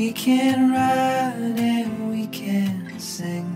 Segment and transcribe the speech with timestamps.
[0.00, 3.46] We can ride and we can sing.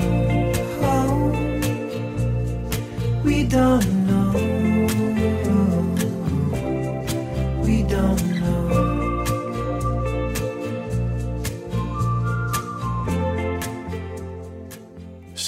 [3.22, 3.87] We don't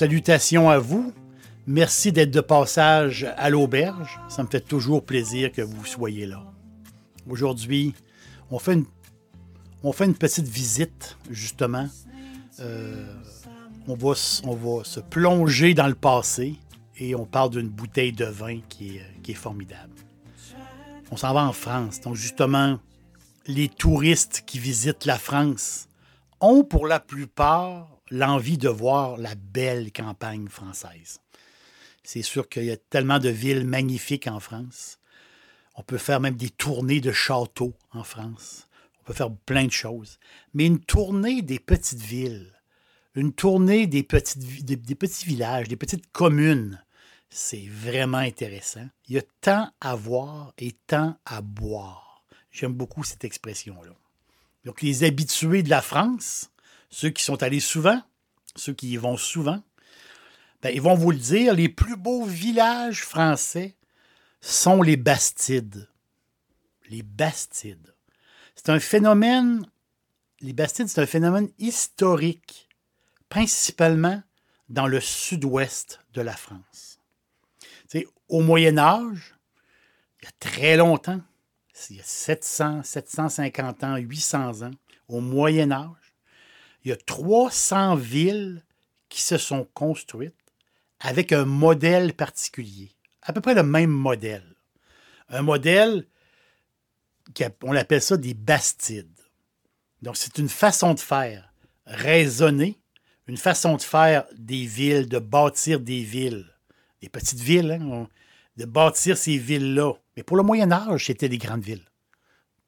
[0.01, 1.13] Salutations à vous.
[1.67, 4.19] Merci d'être de passage à l'auberge.
[4.31, 6.43] Ça me fait toujours plaisir que vous soyez là.
[7.29, 7.95] Aujourd'hui,
[8.51, 11.87] on fait une, petite visite, justement.
[12.61, 13.13] Euh,
[13.87, 16.55] on, va, se plonger dans le passé
[16.97, 19.93] et on parle d'une bouteille de vin qui est formidable.
[21.11, 22.01] On s'en va en France.
[22.01, 22.79] Donc, justement,
[23.47, 25.89] les touristes qui visitent la France
[26.41, 31.21] ont pour la plupart l'envie de voir la belle campagne française.
[32.03, 34.99] C'est sûr qu'il y a tellement de villes magnifiques en France.
[35.77, 38.67] On peut faire même des tournées de châteaux en France.
[39.01, 40.19] On peut faire plein de choses.
[40.55, 42.53] Mais une tournée des petites villes,
[43.15, 46.83] une tournée des, petits villages, des petites communes,
[47.29, 48.89] c'est vraiment intéressant.
[49.09, 52.25] Il y a tant à voir et tant à boire.
[52.51, 53.93] J'aime beaucoup cette expression-là.
[54.65, 56.51] Donc, les habitués de la France,
[56.91, 58.03] ceux qui sont allés souvent,
[58.57, 59.63] ceux qui y vont souvent,
[60.63, 63.77] ben, ils vont vous le dire, les plus beaux villages français
[64.41, 65.89] sont les Bastides.
[66.89, 67.95] Les Bastides.
[68.55, 69.65] C'est un phénomène,
[70.41, 72.69] les Bastides, c'est un phénomène historique,
[73.29, 74.23] principalement
[74.69, 76.99] dans le sud-ouest de la France.
[78.29, 79.35] Au Moyen Âge,
[80.21, 81.21] il y a très longtemps,
[81.89, 84.71] il y a 700, 750 ans, 800 ans,
[85.09, 86.00] au Moyen Âge,
[86.85, 88.65] il y a 300 villes
[89.09, 90.35] qui se sont construites
[91.01, 92.93] avec un modèle particulier,
[93.23, 94.55] à peu près le même modèle.
[95.29, 96.07] Un modèle,
[97.63, 99.21] on appelle ça des bastides.
[100.03, 101.53] Donc, c'est une façon de faire
[101.87, 102.81] raisonnée,
[103.27, 106.47] une façon de faire des villes, de bâtir des villes,
[107.01, 108.09] des petites villes, hein,
[108.57, 109.95] de bâtir ces villes-là.
[110.17, 111.85] Mais pour le Moyen Âge, c'était des grandes villes,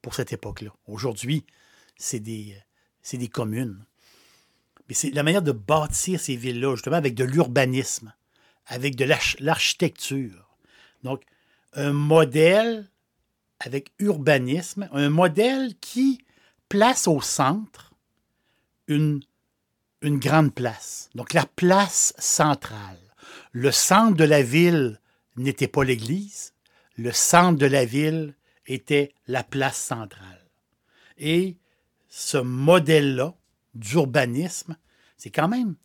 [0.01, 0.71] pour cette époque-là.
[0.87, 1.45] Aujourd'hui,
[1.97, 2.57] c'est des,
[3.03, 3.85] c'est des communes.
[4.93, 8.13] Mais c'est la manière de bâtir ces villes-là, justement, avec de l'urbanisme,
[8.67, 10.55] avec de l'arch- l'architecture.
[11.03, 11.23] Donc,
[11.73, 12.91] un modèle
[13.59, 16.23] avec urbanisme, un modèle qui
[16.69, 17.95] place au centre
[18.87, 19.23] une,
[20.03, 21.09] une grande place.
[21.15, 23.01] Donc, la place centrale.
[23.53, 25.01] Le centre de la ville
[25.37, 26.53] n'était pas l'église,
[26.99, 28.35] le centre de la ville
[28.67, 30.51] était la place centrale.
[31.17, 31.57] Et
[32.11, 33.35] ce modèle-là
[33.75, 34.77] d'urbanisme,
[35.17, 35.77] c'est quand même,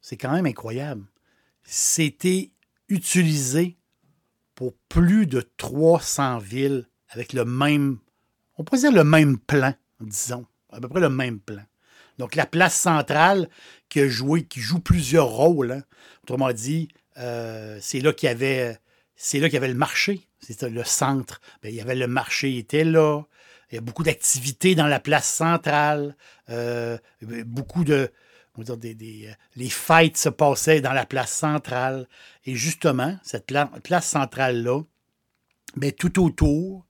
[0.00, 1.04] c'est quand même incroyable.
[1.62, 2.52] C'était
[2.88, 3.76] utilisé
[4.54, 7.98] pour plus de 300 villes avec le même,
[8.56, 11.62] on pourrait le même plan, disons, à peu près le même plan.
[12.18, 13.48] Donc la place centrale
[13.88, 15.72] qui a joué, qui joue plusieurs rôles.
[15.72, 15.82] hein.
[16.22, 18.78] Autrement dit, euh, c'est là qu'il y avait,
[19.16, 20.26] c'est là qu'il le marché.
[20.40, 21.40] C'était le centre.
[21.62, 23.22] Ben, il y avait le marché, était là.
[23.70, 26.16] Il y a beaucoup d'activités dans la place centrale.
[26.50, 26.98] Euh,
[27.46, 28.12] beaucoup de,
[28.54, 32.08] on va dire des, des, euh, les fêtes se passaient dans la place centrale.
[32.44, 34.82] Et justement, cette pla- place centrale-là,
[35.76, 36.86] ben, tout autour,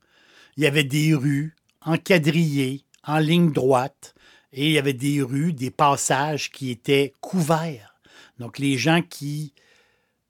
[0.55, 4.13] il y avait des rues encadrillées, en ligne droite,
[4.53, 7.95] et il y avait des rues, des passages qui étaient couverts.
[8.37, 9.53] Donc, les gens qui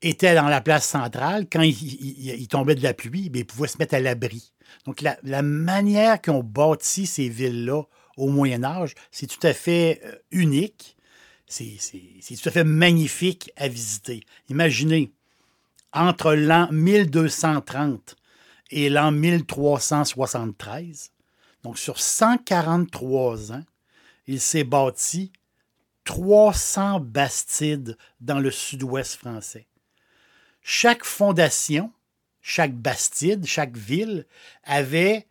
[0.01, 3.45] étaient dans la place centrale, quand il, il- il tombait de la pluie, ben, ils
[3.45, 4.53] pouvaient se mettre à l'abri.
[4.85, 7.83] Donc, la, manière qu'ont bâti ces villes-là
[8.17, 10.95] au Moyen Âge, c'est tout à fait euh, unique.
[11.47, 11.77] C'est
[12.41, 14.23] tout à fait magnifique à visiter.
[14.49, 15.13] Imaginez,
[15.93, 18.17] entre l'an 1230
[18.71, 21.11] et l'an 1373,
[21.63, 23.63] Donc, sur 143 ans,
[24.27, 25.31] il s'est bâti
[26.03, 29.67] 300 bastides dans le sud-ouest français.
[30.61, 31.91] Chaque fondation,
[32.47, 34.25] chaque bastide, chaque ville
[34.63, 35.27] avait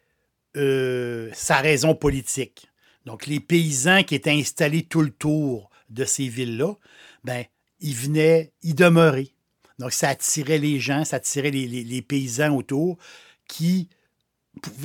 [0.58, 2.68] euh, sa raison politique.
[3.06, 6.74] Donc, les paysans qui étaient installés tout le tour de ces villes-là,
[7.24, 7.46] ben,
[7.80, 9.30] ils venaient y demeurer.
[9.78, 12.98] Donc, ça attirait les gens, ça attirait les, paysans autour
[13.48, 13.88] qui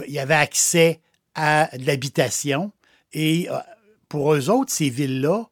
[0.07, 1.01] y avaient accès
[1.35, 2.71] à de l'habitation.
[3.11, 3.57] Et euh,
[4.07, 5.49] pour eux autres, ces villes-là,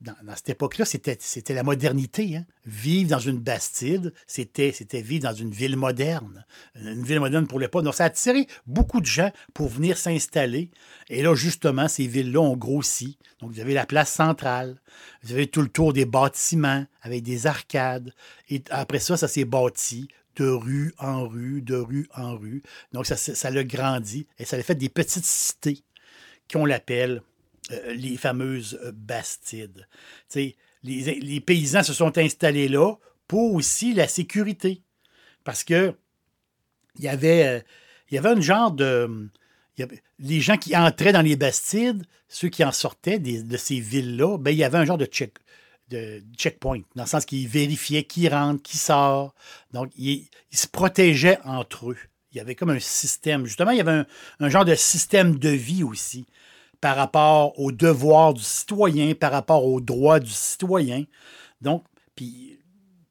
[0.00, 2.36] dans, cette époque-là, c'était, la modernité.
[2.36, 2.44] Hein.
[2.64, 4.72] Vivre dans une bastide, c'était,
[5.02, 6.44] vivre dans une ville moderne.
[6.76, 7.84] Une ville moderne pour l'époque.
[7.84, 10.70] Donc, ça a attiré beaucoup de gens pour venir s'installer.
[11.08, 13.18] Et là, justement, ces villes-là ont grossi.
[13.40, 14.80] Donc, vous avez la place centrale.
[15.22, 18.14] Vous avez tout le tour des bâtiments avec des arcades.
[18.48, 22.62] Et après ça, ça s'est bâti de rue en rue, de rue en rue.
[22.92, 25.82] Donc, ça, ça l'a grandi et ça a fait des petites cités
[26.50, 27.22] qu'on l'appelle
[27.70, 29.86] euh, les fameuses euh, bastides.
[30.34, 32.94] Les, les, paysans se sont installés là
[33.26, 34.82] pour aussi la sécurité.
[35.44, 35.94] Parce que
[36.96, 37.64] il y avait,
[38.12, 39.28] euh, un genre de.
[40.18, 44.50] les gens qui entraient dans les bastides, ceux qui en sortaient de ces villes-là, ben,
[44.50, 45.34] il y avait un genre de, check,
[45.90, 49.34] de checkpoint, dans le sens qu'ils vérifiaient qui rentre, qui sort.
[49.72, 51.98] Donc, ils, se protégeaient entre eux.
[52.32, 53.44] Il y avait comme un système.
[53.44, 54.04] Justement, il y avait
[54.40, 56.26] un genre de système de vie aussi
[56.80, 61.04] par rapport aux devoirs du citoyen, par rapport aux droits du citoyen.
[61.60, 61.84] Donc,
[62.14, 62.58] puis,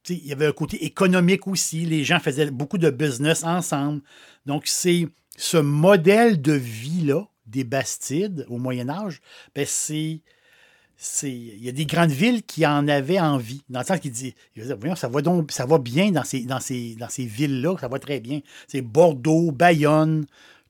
[0.09, 1.85] il y avait un côté économique aussi.
[1.85, 4.01] Les gens faisaient beaucoup de business ensemble.
[4.45, 9.21] Donc, c'est ce modèle de vie-là des Bastides au Moyen Âge,
[9.55, 10.21] ben c'est
[11.23, 14.33] il y a des grandes villes qui en avaient envie, dans le sens qu'ils disent,
[14.95, 18.19] ça va, ça va bien dans ces, dans ces, dans ces villes-là, ça va très
[18.19, 18.41] bien.
[18.67, 20.25] C'est Bordeaux, Bayonne,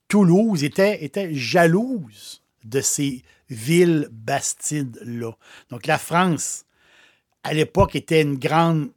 [0.09, 5.31] Toulouse étaient, étaient jalouses de ces villes bastides-là.
[5.69, 6.65] Donc la France,
[7.43, 8.91] à l'époque, était une grande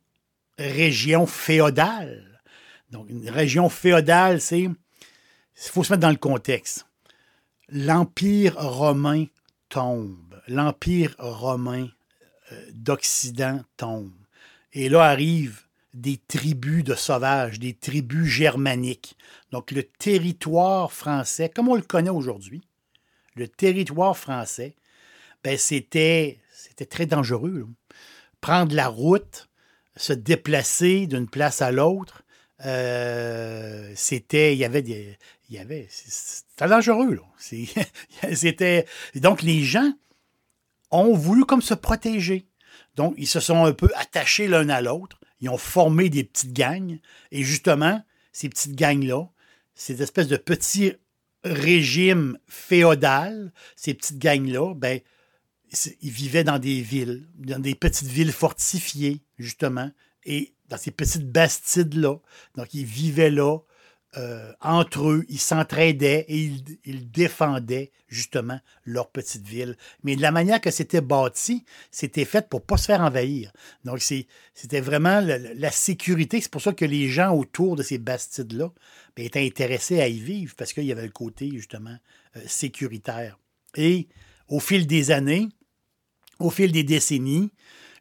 [0.58, 2.42] région féodale.
[2.90, 4.62] Donc une région féodale, c'est...
[4.62, 6.86] Il faut se mettre dans le contexte.
[7.68, 9.26] L'Empire romain
[9.68, 10.40] tombe.
[10.48, 11.88] L'Empire romain
[12.50, 14.12] euh, d'Occident tombe.
[14.72, 15.62] Et là arrivent
[15.92, 19.16] des tribus de sauvages, des tribus germaniques.
[19.52, 22.62] Donc le territoire français, comme on le connaît aujourd'hui,
[23.36, 24.74] le territoire français,
[25.44, 27.66] ben c'était, c'était très dangereux.
[28.40, 29.48] Prendre la route,
[29.96, 32.22] se déplacer d'une place à l'autre,
[32.64, 34.82] euh, c'était, il y avait
[35.50, 37.20] il y avait, c'était dangereux.
[38.34, 38.86] c'était,
[39.16, 39.92] donc les gens
[40.90, 42.46] ont voulu comme se protéger.
[42.96, 45.18] Donc ils se sont un peu attachés l'un à l'autre.
[45.40, 46.98] Ils ont formé des petites gangs.
[47.32, 49.28] Et justement, ces petites gangs-là,
[49.74, 50.92] ces espèces de petits
[51.44, 55.00] régime féodal, ces petites gangs-là, ben,
[56.00, 59.90] ils vivaient dans des villes, dans des petites villes fortifiées, justement,
[60.24, 62.16] et dans ces petites bastides-là.
[62.56, 63.58] Donc, ils vivaient là,
[64.16, 66.52] euh, entre eux, ils s'entraidaient et
[66.84, 69.76] ils, défendaient justement leur petite ville.
[70.02, 73.52] Mais de la manière que c'était bâti, c'était fait pour ne pas se faire envahir.
[73.84, 76.40] Donc, c'était vraiment la, sécurité.
[76.40, 78.72] C'est pour ça que les gens autour de ces bastides-là
[79.14, 81.96] ben, étaient intéressés à y vivre parce qu'il y avait le côté justement
[82.36, 83.38] euh, sécuritaire.
[83.76, 84.08] Et
[84.48, 85.48] au fil des années,
[86.40, 87.52] au fil des décennies,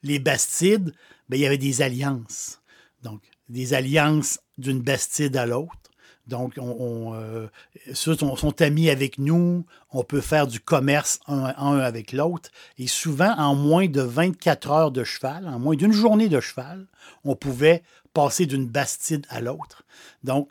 [0.01, 0.91] les bastides,
[1.29, 2.61] ben, il y avait des alliances.
[3.03, 5.88] Donc, des alliances d'une bastide à l'autre.
[6.29, 7.47] Donc, on, euh,
[7.93, 12.51] ceux sont, amis avec nous, on peut faire du commerce un, un avec l'autre.
[12.77, 16.85] Et souvent, en moins de 24 heures de cheval, en moins d'une journée de cheval,
[17.25, 17.81] on pouvait
[18.13, 19.83] passer d'une bastide à l'autre.
[20.23, 20.49] Donc,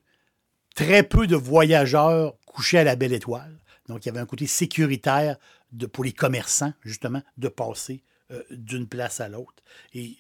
[0.75, 3.57] très peu de voyageurs couchaient à la belle étoile.
[3.89, 5.37] Donc, il y avait un côté sécuritaire
[5.93, 9.63] pour les commerçants, justement, de passer euh, d'une place à l'autre.
[9.95, 10.17] Et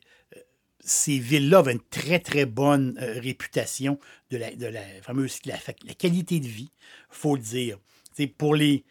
[0.88, 3.98] ces villes-là avaient une très, très bonne euh, réputation
[4.30, 5.58] de la, de la fameuse la,
[5.94, 6.70] qualité de vie,
[7.10, 7.78] faut le dire.
[8.36, 8.84] pour les,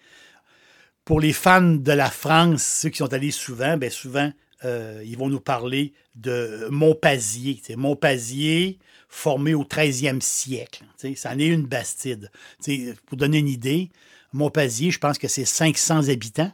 [1.04, 4.32] pour les fans de la France, ceux qui sont allés souvent, bien souvent,
[4.66, 7.62] euh, ils vont nous parler de Montpazier.
[7.76, 10.84] Montpazier, formé au 13e siècle.
[11.16, 12.32] Ça en est une bastide.
[13.06, 13.90] pour donner une idée,
[14.34, 16.52] Montpazier, je pense que c'est 500 habitants.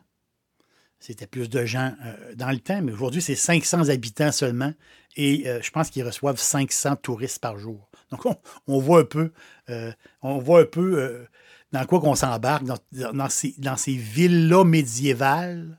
[1.05, 4.73] C'était plus de gens euh, dans le temps, mais aujourd'hui, c'est 500 habitants seulement.
[5.17, 7.89] Et euh, je pense qu'ils reçoivent 500 touristes par jour.
[8.11, 8.21] Donc,
[8.67, 9.33] on, voit un peu,
[9.69, 11.25] euh,
[11.73, 15.77] dans quoi qu'on s'embarque, dans, ces, dans ces villes-là médiévales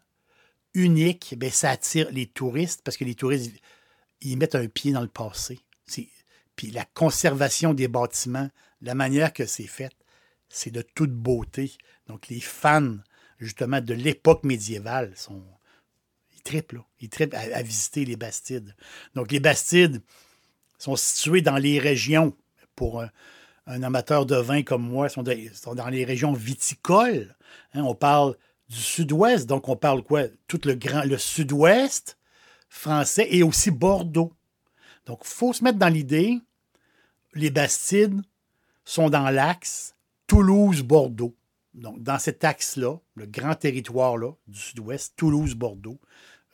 [0.75, 1.35] uniques.
[1.39, 3.51] Bien, ça attire les touristes parce que les touristes,
[4.21, 5.59] ils mettent un pied dans le passé.
[6.55, 8.51] Puis la conservation des bâtiments,
[8.83, 9.93] la manière que c'est fait,
[10.51, 11.73] c'est de toute beauté.
[12.09, 12.99] Donc, les fans,
[13.39, 15.43] justement, de l'époque médiévale sont.
[16.35, 16.85] Ils trippent, là.
[17.01, 18.75] Ils à, visiter les Bastides.
[19.15, 20.03] Donc, les Bastides
[20.79, 22.37] sont situés dans les régions,
[22.75, 23.03] pour
[23.67, 27.35] un, amateur de vin comme moi, sont dans les régions viticoles.
[27.73, 28.37] Hein, on parle
[28.69, 30.25] du sud-ouest, donc on parle quoi?
[30.49, 32.19] Tout le grand, le sud-ouest
[32.69, 34.33] français et aussi Bordeaux.
[35.07, 36.39] Donc, il faut se mettre dans l'idée,
[37.35, 38.21] les Bastides
[38.85, 39.95] sont dans l'axe
[40.27, 41.35] Toulouse-Bordeaux.
[41.75, 46.01] Donc, dans cet axe-là, le grand territoire-là du sud-ouest, Toulouse-Bordeaux,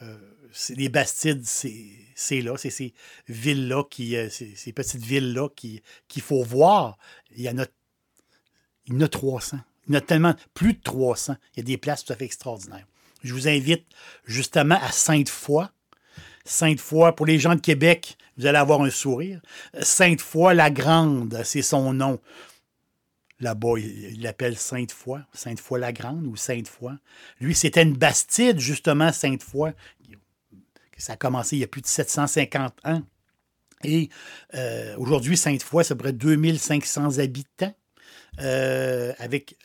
[0.02, 0.16] euh,
[0.52, 2.94] c'est- les Bastides, c'est là, c'est ces
[3.28, 6.96] villes-là, euh, ces, petites villes-là qui- qu'il faut voir.
[7.36, 7.66] Il y en a,
[8.86, 9.60] il y en a 300.
[9.86, 11.36] Il y en a tellement, plus de 300.
[11.54, 12.86] Il y a des places tout à fait extraordinaires.
[13.22, 13.84] Je vous invite
[14.24, 15.66] justement à Sainte-Foy.
[16.46, 19.42] Sainte-Foy, pour les gens de Québec, vous allez avoir un sourire.
[19.82, 22.18] Sainte-Foy-la-Grande, c'est son nom.
[23.40, 26.92] Là-bas, il l'appelle Sainte-Foy, Sainte-Foy-la-Grande ou Sainte-Foy.
[27.40, 29.72] Lui, c'était une bastide, justement, Sainte-Foy.
[30.98, 33.02] Ça a commencé il y a plus de 750 ans.
[33.82, 34.10] Et
[34.54, 37.74] euh, aujourd'hui, Sainte-Foy, c'est près 2500 habitants,
[38.40, 39.56] euh, avec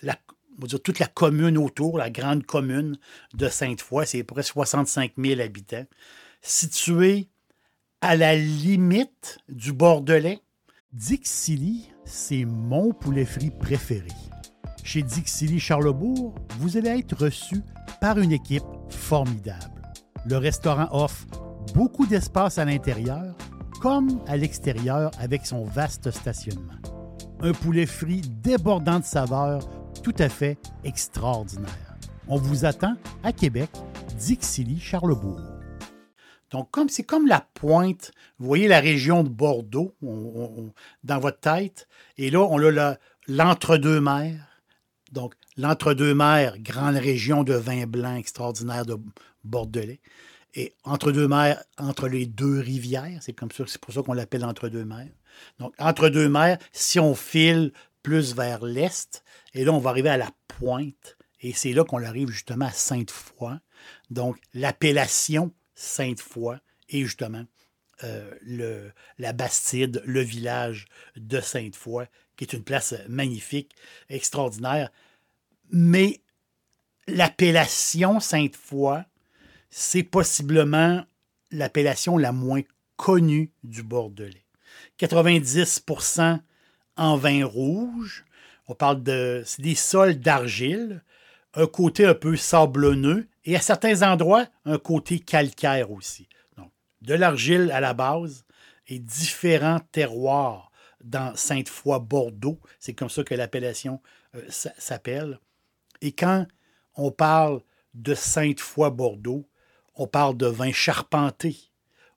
[0.84, 2.98] toute la commune autour, la grande commune
[3.34, 5.86] de Sainte-Foy, c'est près 65 000 habitants,
[6.42, 7.28] situé
[8.02, 10.40] à la limite du Bordelais.
[10.94, 14.08] Dixilly, c'est mon poulet frit préféré.
[14.84, 17.62] Chez Dixilly Charlebourg, vous allez être reçu
[18.00, 19.82] par une équipe formidable.
[20.28, 21.26] Le restaurant offre
[21.74, 23.36] beaucoup d'espace à l'intérieur
[23.82, 26.80] comme à l'extérieur avec son vaste stationnement.
[27.42, 29.68] Un poulet frit débordant de saveurs
[30.02, 31.98] tout à fait extraordinaire.
[32.28, 33.70] On vous attend à Québec,
[34.18, 35.55] Dixilly Charlebourg.
[36.56, 39.94] Donc, comme c'est comme la pointe, vous voyez la région de Bordeaux
[41.04, 41.86] dans votre tête,
[42.18, 42.96] et là, on a
[43.28, 44.40] l'entre-deux-mers.
[45.12, 48.96] Donc, l'entre-deux-mers, grande région de vin blanc extraordinaire de
[49.44, 50.00] Bordelais.
[50.54, 55.10] Et entre-deux-mers, entre les deux rivières, c'est comme ça, c'est pour ça qu'on l'appelle entre-deux-mers.
[55.60, 60.32] Donc, entre-deux-mers, si on file plus vers l'est, et là, on va arriver à la
[60.48, 63.60] pointe, et c'est là qu'on arrive justement à Sainte-Foy.
[64.10, 66.58] Donc, l'appellation Sainte-Foy
[66.90, 67.46] et justement
[68.04, 72.06] euh, la Bastide, le village de Sainte-Foy,
[72.36, 73.74] qui est une place magnifique,
[74.10, 74.92] extraordinaire.
[75.72, 76.22] Mais
[77.08, 79.04] l'appellation Sainte-Foy,
[79.70, 81.06] c'est possiblement
[81.52, 82.62] l'appellation la moins
[82.98, 84.46] connue du Bordelais.
[85.00, 86.40] 90%
[86.98, 88.26] en vin rouge.
[88.68, 89.44] On parle de.
[89.46, 91.04] C'est des sols d'argile,
[91.54, 96.28] un côté un peu sablonneux et à certains endroits, un côté calcaire aussi.
[96.58, 96.72] Donc,
[97.02, 98.44] de l'argile à la base
[98.88, 100.72] et différents terroirs
[101.04, 102.60] dans Sainte-Foy-Bordeaux.
[102.80, 104.02] C'est comme ça que l'appellation
[104.36, 105.40] euh, s'appelle.
[106.02, 106.48] Et quand
[106.96, 107.62] on parle
[107.94, 109.48] de Sainte-Foy-Bordeaux,
[109.96, 111.56] on parle de vin charpenté,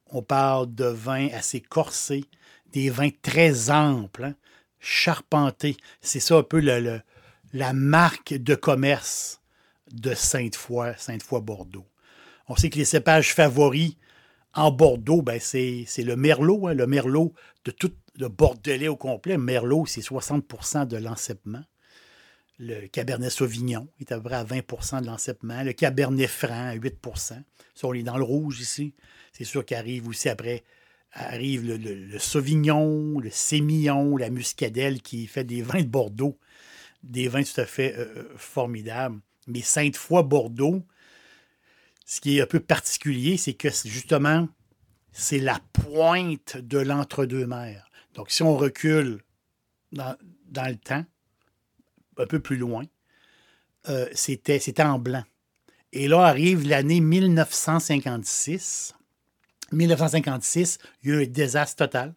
[0.06, 2.24] on parle de vin assez corsé,
[2.72, 4.34] des vins très amples, hein,
[4.80, 5.76] charpentés.
[6.00, 6.60] C'est ça un peu
[7.52, 9.37] la marque de commerce
[9.92, 11.86] de Sainte-Foy, Sainte-Foy-Bordeaux.
[12.48, 13.96] On sait que les cépages favoris
[14.54, 19.38] en Bordeaux, ben c'est le Merlot, hein, le Merlot de tout le Bordelais au complet.
[19.38, 21.62] Merlot, c'est 60% de l'enceppement.
[22.58, 25.62] Le Cabernet Sauvignon est à peu près à 20% de l'enceppement.
[25.62, 27.42] Le Cabernet Franc à 8% Ça,
[27.84, 28.94] on est dans le rouge ici.
[29.32, 30.64] C'est sûr qu'arrive aussi après
[31.12, 36.38] arrive le, Sauvignon, le Sémillon, la Muscadelle qui fait des vins de Bordeaux,
[37.02, 39.20] des vins tout à fait euh, formidables.
[39.48, 40.84] Mais Sainte-Foy-Bordeaux,
[42.04, 44.48] ce qui est un peu particulier, c'est que justement,
[45.12, 47.90] c'est la pointe de l'entre-deux-mers.
[48.14, 49.22] Donc, si on recule
[49.92, 51.04] dans, dans le temps,
[52.16, 52.84] un peu plus loin,
[53.88, 55.24] euh, c'était c'était en blanc.
[55.92, 58.94] Et là arrive l'année 1956.
[59.72, 62.14] 1956, il y a eu un désastre total.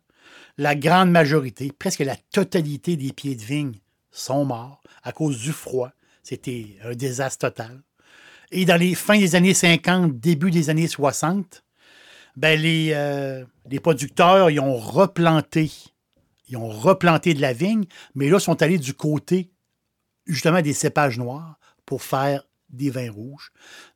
[0.57, 3.79] La grande majorité, presque la totalité des pieds de vigne
[4.11, 5.91] sont morts à cause du froid.
[6.23, 7.81] C'était un désastre total.
[8.51, 11.63] Et dans les fins des années 50, début des années 60,
[12.35, 15.71] ben les, euh, les producteurs ils ont replanté.
[16.49, 19.51] Ils ont replanté de la vigne, mais là, sont allés du côté
[20.25, 23.51] justement des cépages noirs pour faire des vins rouges.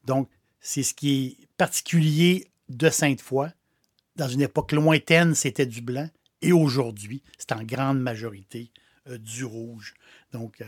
[0.05, 0.29] Donc,
[0.59, 3.49] c'est ce qui est particulier de Sainte-Foy.
[4.15, 6.09] Dans une époque lointaine, c'était du blanc.
[6.41, 8.71] Et aujourd'hui, c'est en grande majorité
[9.07, 9.93] euh, du rouge.
[10.31, 10.65] Donc, euh,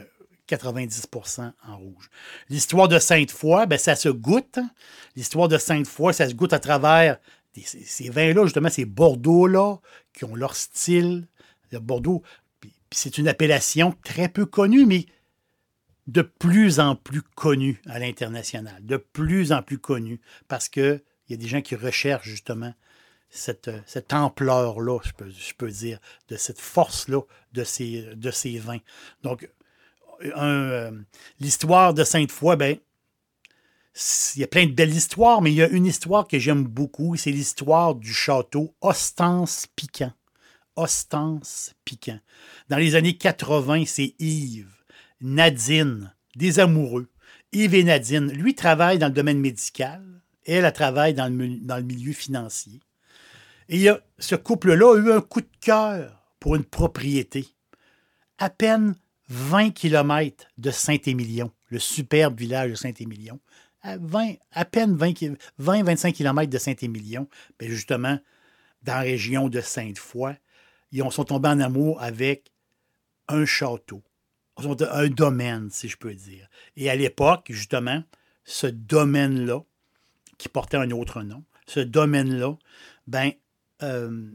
[0.47, 2.09] 90% en rouge.
[2.49, 4.59] L'histoire de Sainte-Foy, ben, ça se goûte.
[5.15, 7.17] L'histoire de Sainte-Foy, ça se goûte à travers
[7.63, 9.77] ces, vins-là, justement, ces Bordeaux-là,
[10.13, 11.27] qui ont leur style.
[11.71, 12.23] Le Bordeaux,
[12.91, 15.05] c'est une appellation très peu connue, mais
[16.07, 21.33] de plus en plus connu à l'international, de plus en plus connu, parce qu'il y
[21.33, 22.73] a des gens qui recherchent justement
[23.29, 25.99] cette, cette ampleur-là, je peux, je peux dire,
[26.29, 28.79] de cette force-là de ces, de ces vins.
[29.23, 29.49] Donc,
[30.23, 30.91] euh,
[31.39, 32.77] l'histoire de Sainte-Foy, ben,
[34.35, 36.63] il y a plein de belles histoires, mais il y a une histoire que j'aime
[36.63, 40.13] beaucoup, c'est l'histoire du château Ostance Piquant.
[40.75, 42.19] Ostance Piquant.
[42.69, 44.83] Dans les années 80, c'est Yves,
[45.21, 47.09] Nadine, des amoureux.
[47.51, 50.03] Yves et Nadine, lui travaille dans le domaine médical,
[50.45, 52.79] elle, elle travaille dans le, dans le milieu financier.
[53.69, 53.87] Et
[54.19, 57.47] ce couple-là a eu un coup de cœur pour une propriété.
[58.37, 58.95] À peine
[59.29, 63.39] 20 km de Saint-Émilion, le superbe village de Saint-Émilion.
[63.81, 67.27] À, 20, à peine 20-25 km de Saint-Émilion,
[67.59, 68.19] ben justement,
[68.83, 70.33] dans la région de Sainte-Foy,
[70.91, 72.51] ils sont tombés en amour avec
[73.27, 74.03] un château,
[74.57, 76.47] un domaine, si je peux dire.
[76.75, 78.03] Et à l'époque, justement,
[78.45, 79.59] ce domaine-là,
[80.37, 82.55] qui portait un autre nom, ce domaine-là,
[83.07, 83.31] ben,
[83.83, 84.31] euh,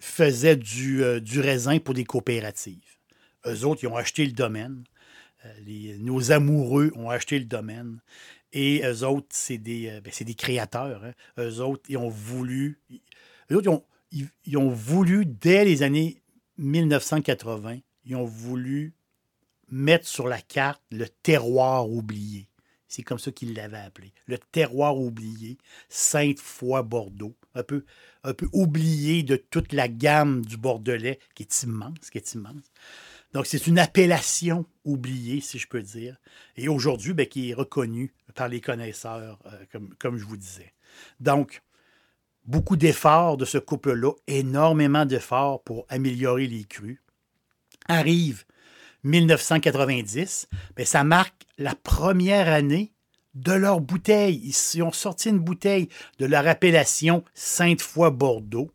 [0.00, 2.97] faisait du, euh, du, raisin pour des coopératives.
[3.48, 4.84] Eux autres, ils ont acheté le domaine.
[5.44, 8.00] Euh, nos amoureux ont acheté le domaine.
[8.52, 11.04] Et eux autres, c'est des, ben, des, créateurs.
[11.04, 11.12] Hein.
[11.38, 12.78] Eux autres, ils ont voulu.
[13.50, 13.84] Eux autres, ils ont,
[14.44, 16.22] ils, ont voulu, dès les années
[16.58, 18.94] 1980, ils ont voulu
[19.70, 22.48] mettre sur la carte le terroir oublié.
[22.88, 24.12] C'est comme ça qu'ils l'avaient appelé.
[24.26, 25.58] Le terroir oublié,
[25.90, 27.36] Sainte-Foy-Bordeaux.
[27.54, 27.84] Un peu,
[28.24, 32.72] un peu oublié de toute la gamme du Bordelais, qui est immense, qui est immense.
[33.32, 36.16] Donc, c'est une appellation oubliée, si je peux dire.
[36.56, 40.72] Et aujourd'hui, ben, qui est reconnue par les connaisseurs, euh, comme, je vous disais.
[41.20, 41.62] Donc,
[42.44, 47.02] beaucoup d'efforts de ce couple-là, énormément d'efforts pour améliorer les crus.
[47.86, 48.44] Arrive
[49.04, 52.92] 1990, bien, ça marque la première année
[53.34, 54.40] de leur bouteille.
[54.42, 58.70] Ils ont sorti une bouteille de leur appellation Sainte-Foy-Bordeaux.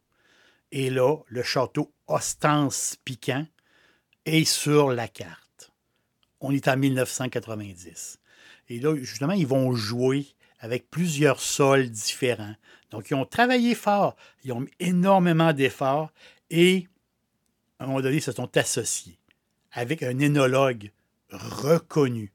[0.72, 3.46] Et là, le château Ostance Piquant
[4.26, 5.72] est sur la carte.
[6.40, 8.20] On est en 1990.
[8.70, 10.28] Et là, justement, ils vont jouer
[10.60, 12.56] avec plusieurs sols différents.
[12.92, 16.12] Donc, ils ont travaillé fort, ils ont mis énormément d'efforts
[16.50, 16.88] et,
[17.80, 19.18] à un moment donné, ils se sont associés
[19.72, 20.92] avec un énologue
[21.32, 22.32] reconnu,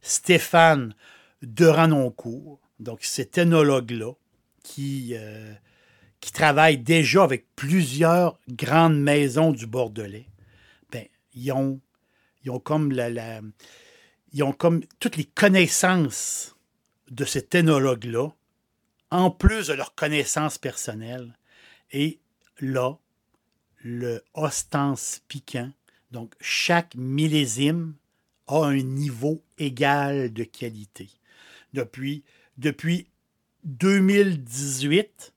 [0.00, 0.94] Stéphane
[1.42, 2.60] de Ranoncourt.
[2.80, 4.12] Donc, cet énologue-là
[4.64, 5.54] qui, euh,
[6.20, 10.26] qui travaille déjà avec plusieurs grandes maisons du Bordelais,
[11.34, 11.80] ils, ont,
[12.44, 13.40] ils ont comme la,
[14.32, 16.56] ils ont comme toutes les connaissances
[17.10, 18.30] de cet énologue-là,
[19.10, 21.36] en plus de leurs connaissances personnelles.
[21.90, 22.20] Et
[22.60, 22.96] là,
[23.82, 25.70] le ostance piquant,
[26.10, 27.94] donc chaque millésime
[28.46, 31.10] a un niveau égal de qualité.
[31.74, 32.24] Depuis,
[32.58, 33.08] depuis
[33.64, 35.32] 2018,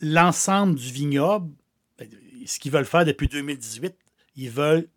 [0.00, 1.52] l'ensemble du vignoble,
[1.98, 2.08] ben,
[2.46, 3.94] ce qu'ils veulent faire depuis 2018,
[4.36, 4.88] ils veulent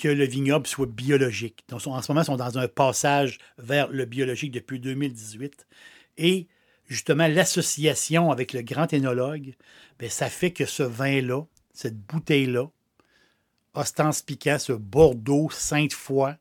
[0.00, 1.62] que le vignoble soit biologique.
[1.68, 5.66] Donc, en ce moment, ils sont dans un passage vers le biologique depuis 2018.
[6.16, 6.48] Et
[6.86, 9.54] justement, l'association avec le grand énologue,
[9.98, 11.42] bien, ça fait que ce vin-là,
[11.74, 12.70] cette bouteille-là,
[13.74, 16.32] Ostance Piquant, ce Bordeaux Sainte-Foy,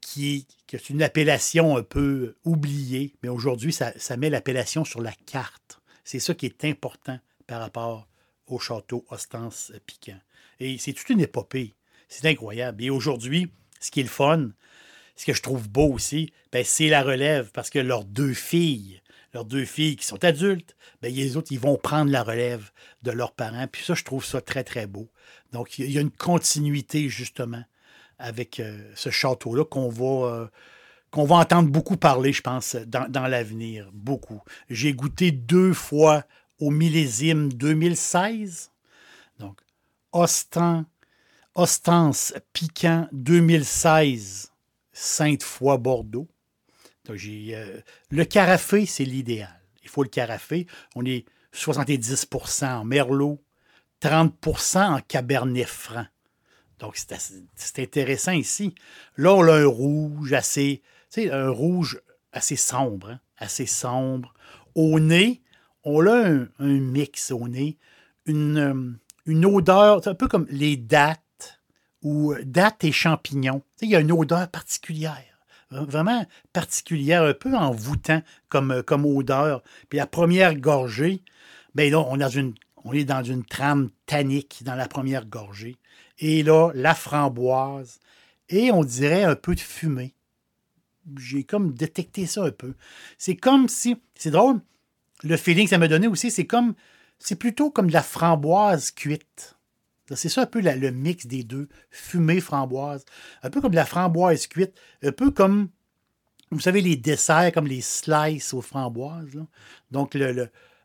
[0.00, 5.12] qui, est une appellation un peu oubliée, mais aujourd'hui, ça, ça met l'appellation sur la
[5.26, 5.80] carte.
[6.04, 8.06] C'est ça qui est important par rapport
[8.46, 10.20] au château Ostance Piquant.
[10.60, 11.74] Et c'est toute une épopée.
[12.08, 12.82] C'est incroyable.
[12.82, 14.50] Et aujourd'hui, ce qui est le fun,
[15.16, 19.00] ce que je trouve beau aussi, ben, c'est la relève parce que leurs deux filles,
[19.34, 22.70] leurs deux filles qui sont adultes, ben, les autres, ils vont prendre la relève
[23.02, 23.66] de leurs parents.
[23.66, 25.10] Puis ça, je trouve ça très, très beau.
[25.52, 27.62] Donc, il y a une continuité, justement,
[28.18, 30.46] avec euh, ce château-là qu'on va, euh,
[31.10, 33.90] qu'on va entendre beaucoup parler, je pense, dans, dans l'avenir.
[33.92, 34.40] Beaucoup.
[34.70, 36.24] J'ai goûté deux fois
[36.58, 38.72] au millésime 2016.
[39.38, 39.60] Donc,
[40.12, 40.84] Ostan
[41.54, 44.52] Ostance Piquant 2016,
[44.92, 46.28] Sainte-Foy, Bordeaux.
[47.10, 47.80] Euh,
[48.10, 49.60] le carafé, c'est l'idéal.
[49.82, 50.66] Il faut le carafé.
[50.94, 52.26] On est 70
[52.62, 53.42] en Merlot,
[54.00, 54.34] 30
[54.76, 56.06] en Cabernet Franc.
[56.78, 58.74] Donc, c'est intéressant ici.
[59.16, 60.82] Là, on a un rouge assez,
[61.16, 62.00] un rouge
[62.32, 64.32] assez sombre, hein, assez sombre.
[64.74, 65.42] Au nez,
[65.82, 67.78] on a un, mix au nez,
[68.26, 68.92] une, euh,
[69.26, 71.22] une odeur, un peu comme les dates
[72.02, 73.62] ou euh, date et champignons.
[73.80, 75.38] il y a une odeur particulière,
[75.70, 79.62] vraiment particulière, un peu envoûtant comme, euh, comme odeur.
[79.88, 81.22] Puis la première gorgée,
[81.74, 85.76] bien là, on, une, on est dans une trame tannique dans la première gorgée.
[86.18, 88.00] Et là, la framboise
[88.48, 90.14] et on dirait un peu de fumée.
[91.16, 92.74] J'ai comme détecté ça un peu.
[93.16, 94.60] C'est comme si, c'est drôle,
[95.22, 96.74] le feeling que ça m'a donné aussi, c'est comme,
[97.18, 99.57] c'est plutôt comme de la framboise cuite.
[100.14, 103.04] C'est ça un peu le mix des deux, fumée framboise.
[103.42, 105.68] Un peu comme la framboise cuite, un peu comme,
[106.50, 109.44] vous savez, les desserts, comme les slices aux framboises.
[109.90, 110.16] Donc,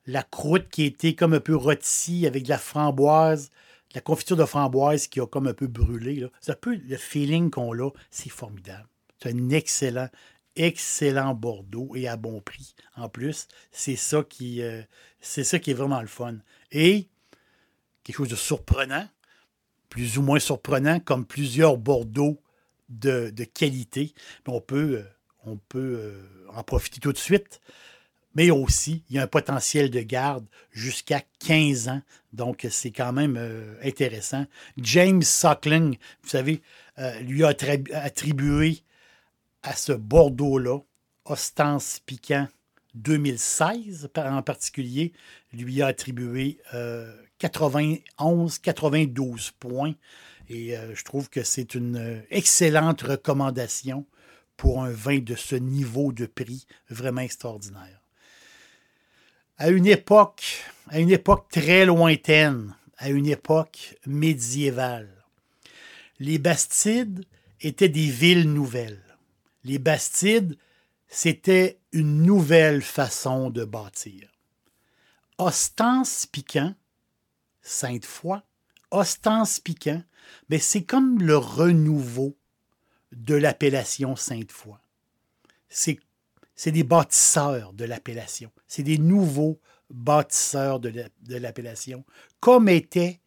[0.06, 3.50] la croûte qui était comme un peu rôtie avec de la framboise,
[3.96, 6.28] la confiture de framboise qui a comme un peu brûlé.
[6.42, 8.88] C'est un peu le feeling qu'on a, c'est formidable.
[9.22, 10.10] C'est un excellent,
[10.56, 12.76] excellent Bordeaux et à bon prix.
[12.96, 14.82] En plus, c'est ça qui, euh,
[15.22, 16.36] c'est ça qui est vraiment le fun.
[16.72, 17.08] Et
[18.04, 19.08] quelque chose de surprenant,
[19.90, 22.42] plus ou moins surprenant, comme plusieurs Bordeaux
[22.90, 24.14] de, qualité.
[24.46, 25.06] Mais on peut,
[25.48, 27.62] euh, euh, en profiter tout de suite.
[28.36, 32.02] Mais aussi, il y a un potentiel de garde jusqu'à 15 ans.
[32.34, 34.46] Donc, c'est quand même euh, intéressant.
[34.78, 36.62] James Suckling, vous savez,
[37.22, 38.82] lui a attrib- attribué
[39.62, 40.80] à ce Bordeaux-là,
[41.26, 42.48] Ostance Piquant
[42.96, 45.14] 2016 par- en particulier,
[45.54, 49.94] lui a attribué euh, 91-92 points.
[50.50, 54.06] Et euh, je trouve que c'est une euh, excellente recommandation
[54.58, 58.02] pour un vin de ce niveau de prix vraiment extraordinaire.
[59.58, 60.44] À une époque,
[60.90, 65.10] à une époque très lointaine, à une époque médiévale,
[66.20, 67.24] les Bastides
[67.62, 69.02] étaient des villes nouvelles.
[69.64, 70.58] Les Bastides,
[71.14, 74.28] c'était une nouvelle façon de bâtir.
[75.38, 76.74] Ostance piquant,
[77.62, 78.40] Sainte-Foy,
[78.90, 80.02] Ostance piquant,
[80.50, 82.36] mais c'est comme le renouveau
[83.12, 84.76] de l'appellation Sainte-Foy.
[85.70, 86.00] C'est,
[86.56, 88.52] c'est des bâtisseurs de l'appellation.
[88.68, 89.60] C'est des nouveaux
[89.92, 92.04] bâtisseurs de, la- de l'appellation,
[92.40, 93.20] comme étaient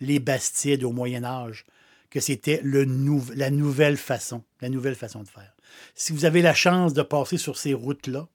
[0.00, 1.66] les Bastides au Moyen Âge,
[2.08, 5.53] que c'était la nouvelle façon, la nouvelle façon de faire.
[5.94, 8.28] Si vous avez la chance de passer sur ces routes-là,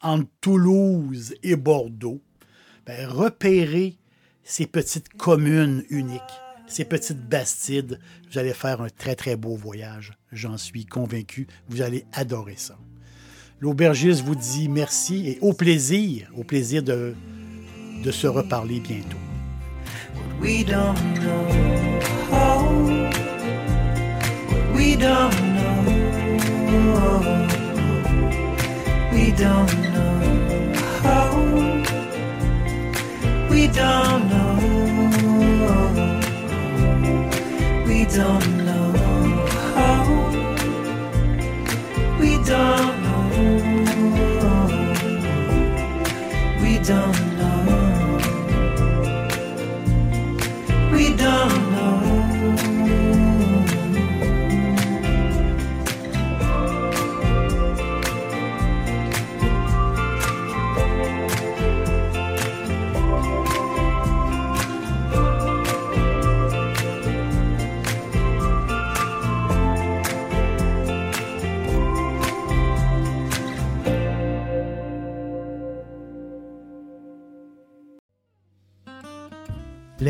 [0.00, 2.22] entre Toulouse et Bordeaux,
[2.86, 3.98] ben, repérez
[4.44, 6.22] ces petites communes uniques,
[6.66, 8.00] ces petites bastides.
[8.30, 10.12] Vous allez faire un très, très beau voyage.
[10.32, 11.46] J'en suis convaincu.
[11.68, 12.78] Vous allez adorer ça.
[13.60, 17.14] L'aubergiste vous dit merci et au plaisir, au plaisir de,
[18.10, 19.18] se reparler bientôt.
[22.32, 22.78] Oh.
[26.68, 26.74] We
[29.32, 30.20] don't know.
[31.04, 31.36] Oh,
[33.48, 34.54] we don't know.
[37.86, 38.92] We don't know.
[39.76, 40.08] Oh,
[42.20, 43.24] we don't know.
[46.62, 47.27] We don't